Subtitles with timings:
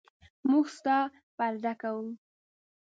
[0.49, 0.97] موږ ستا
[1.37, 2.07] پرده کوو.